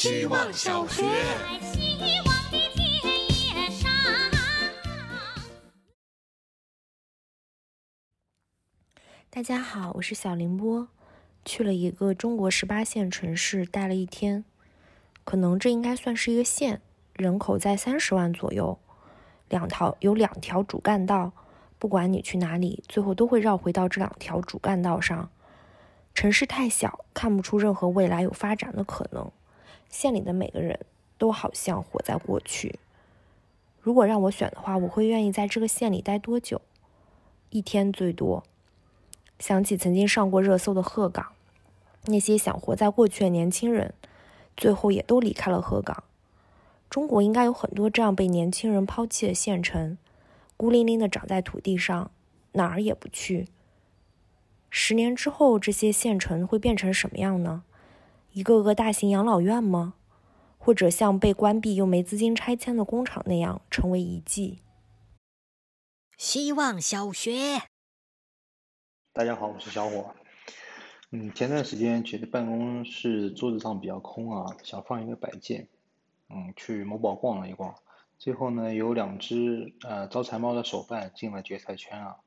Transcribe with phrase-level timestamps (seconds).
[0.00, 1.04] 希望小学。
[9.28, 10.88] 大家好，我是小凌波，
[11.44, 14.42] 去了一个中国十八线城市待了一天，
[15.24, 16.80] 可能这应该算是一个县，
[17.12, 18.78] 人口在三十万左右，
[19.50, 21.30] 两条有两条主干道，
[21.78, 25.28] 不管你去哪里，最后都会绕回到这两条主干道上。
[26.14, 29.30] 城市太小，看不出任何未来有发展的可能。
[29.90, 30.80] 县里的每个人
[31.18, 32.78] 都好像活在过去。
[33.82, 36.62] 如果让我选的话，我会愿意在这个县里待多久？
[37.50, 38.42] 一天最多。
[39.38, 41.32] 想起曾经上过热搜的鹤岗，
[42.04, 43.94] 那些想活在过去的年轻人，
[44.56, 46.04] 最后也都离开了鹤岗。
[46.90, 49.96] 中国应该有很多这样被年轻人抛弃的县城，
[50.56, 52.10] 孤零零的长在土地上，
[52.52, 53.48] 哪儿也不去。
[54.68, 57.62] 十年之后，这些县城会变成什么样呢？
[58.32, 59.94] 一个个大型养老院吗？
[60.56, 64.60] 或者像被关闭又没资金拆迁的工厂那样成为遗迹？
[66.16, 67.62] 希望小学。
[69.12, 70.14] 大家好，我是小伙。
[71.10, 75.66] 嗯，前段时间觉得办公室桌子上比较空啊，想放一个摆件。
[76.28, 77.74] 嗯，去某宝逛了一逛，
[78.16, 82.18] 最后呢，有两只呃招财猫的手办进了决赛圈啊。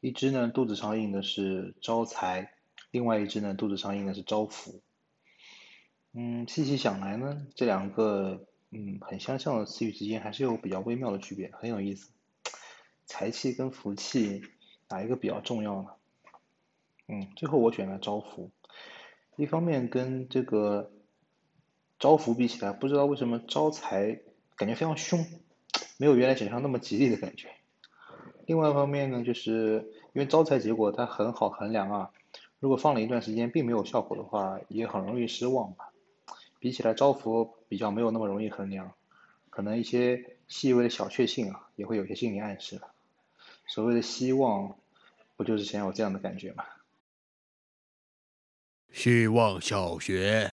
[0.00, 2.52] 一只呢肚子上印的是招财，
[2.90, 4.82] 另外一只呢肚子上印的是招福。
[6.20, 12.10] 嗯，细细想来呢，这两个嗯很相像的词语之间还是有比较微妙的区别，很有意思。
[13.06, 14.42] 财气跟福气
[14.88, 15.90] 哪一个比较重要呢？
[17.06, 18.50] 嗯，最后我选了招福，
[19.36, 20.90] 一方面跟这个
[22.00, 24.18] 招福比起来，不知道为什么招财
[24.56, 25.24] 感觉非常凶，
[25.98, 27.48] 没有原来想象那么吉利的感觉。
[28.44, 32.10] 另外一方面呢，就是因为招财结果它很好衡量啊，
[32.58, 35.92] 如果放了一段时间并没有效果的话，也很容易失望吧。
[36.58, 38.92] 比起来招福比较没有那么容易衡量，
[39.50, 42.80] 可能一些细微的小确幸啊，也会有些心理暗示
[43.66, 44.76] 所谓的希望，
[45.36, 46.64] 不就是想有这样的感觉吗？
[48.90, 50.50] 希望小学，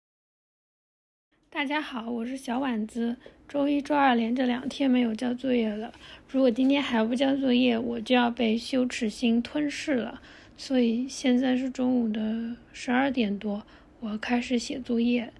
[1.49, 3.15] 大家好，我是小婉子。
[3.47, 5.93] 周一、周二连着两天没有交作业了，
[6.27, 10.21] 如果今天还不交作业，我就要被羞耻心吞噬了。
[10.57, 13.63] 所以现在是中午的十二点多，
[13.99, 15.31] 我开始写作业。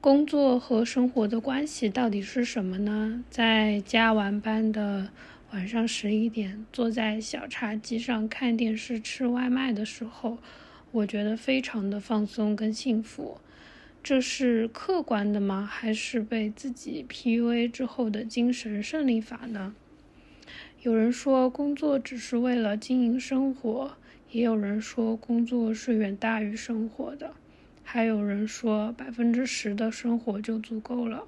[0.00, 3.24] 工作和生活的关系到底是什么呢？
[3.30, 5.08] 在加完班的
[5.52, 10.38] 晚上十一点，坐在小茶几上看电视、吃外卖的时候。
[10.92, 13.38] 我觉得非常的放松跟幸福，
[14.02, 15.68] 这是客观的吗？
[15.70, 19.74] 还是被自己 PUA 之后的精神胜利法呢？
[20.82, 23.96] 有人说工作只是为了经营生活，
[24.30, 27.34] 也有人说工作是远大于生活的，
[27.88, 31.24] 还有人说百分之十的生活就足够了。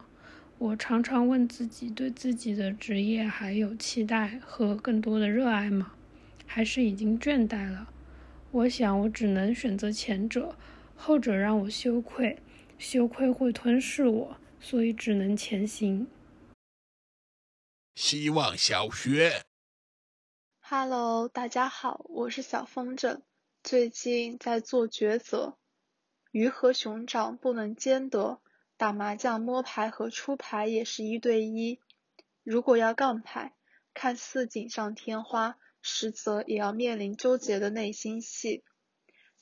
[0.58, 5.94] 我常常问自己，对自己的职业还有期待和更多的热爱吗？
[6.46, 7.88] 还是已经倦怠了？
[8.50, 10.56] 我想，我只能选择前者，
[10.96, 12.42] 后者让我羞愧，
[12.76, 16.08] 羞愧会吞噬我，所以只能前行。
[17.94, 19.44] 希望小学
[20.58, 23.20] ，Hello，大家好，我是小风筝，
[23.62, 25.56] 最近在做抉择，
[26.30, 28.40] 鱼和熊掌不能兼得，
[28.76, 31.80] 打麻将摸牌和出牌也是一对一，
[32.42, 33.54] 如果要杠牌，
[33.94, 35.56] 看似锦上添花。
[35.80, 38.64] 实则也要面临纠结的内心戏。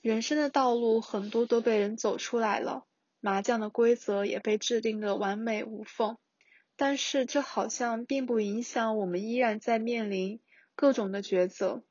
[0.03, 2.85] 人生的道路很多都被人走出来了，
[3.21, 6.19] 麻将的规则也被制定的完美无缝。
[6.77, 10.41] 但是这好像并不影响我们依然在面临
[10.75, 11.83] 各种的抉择。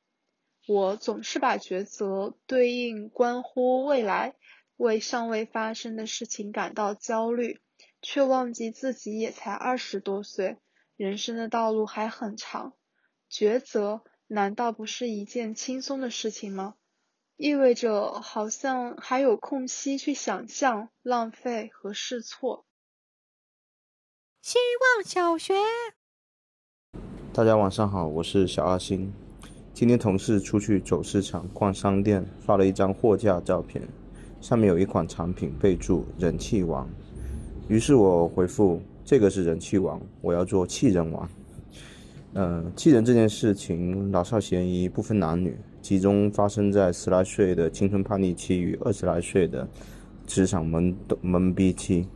[0.68, 4.36] 我总是把抉择对应关乎未来，
[4.76, 7.60] 为尚未发生的事情感到焦虑，
[8.02, 10.58] 却忘记自己也才二十多岁，
[10.96, 12.74] 人生的道路还很长。
[13.30, 14.02] 抉择。
[14.28, 16.74] 难道不是一件轻松的事情吗？
[17.36, 22.66] 意味着好像还有空隙去想象、浪费和试错。
[24.42, 24.58] 希
[24.96, 25.54] 望小学，
[27.32, 29.12] 大家晚上好，我是小阿星。
[29.72, 33.86] 今天同事出去走市场、逛商店，发了一张货架照片，
[34.40, 36.88] 上面有一款产品备注“人气王”。
[37.68, 41.28] 于是我回复：“这个是人气王，我要做气人王。”
[42.38, 49.66] 嗯，气人这件事情，老少咸宜，不分男女，集中发生在十来岁的青春叛逆期与二十来岁的
[50.26, 50.94] 职场懵
[51.24, 52.06] 懵逼期，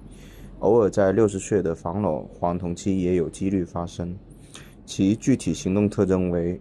[0.59, 4.15] 偶尔在六十岁的防老黄铜期也有几率发生。
[4.85, 6.61] 其具体行动特征为：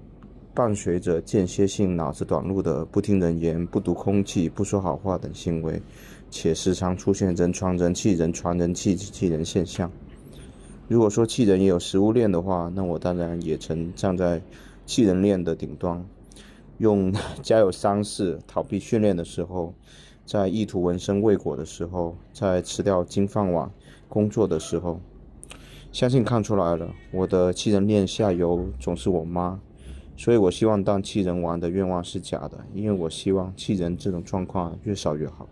[0.60, 5.82] 伴随着间歇性脑子短路的不听人言、不读空气、不说好话等行为，
[6.30, 9.90] 且时常出现人传人气、人传人气、气人现象。
[10.90, 14.42] 如果说气人也有食物链的话，那我当然也曾站在
[14.86, 16.06] 气人链的顶端，
[16.80, 19.74] 用 家有丧事、逃避训练的时候，
[20.26, 23.72] 在意图纹身未果的时候，在吃掉金饭碗
[24.10, 25.00] 工作的时候，
[25.94, 29.58] 相信看出来了，我的气人链下游总是我妈。
[30.20, 35.48] 所以，我希望当气人王的愿望是假的，因为我希望气人这种状况越少越好。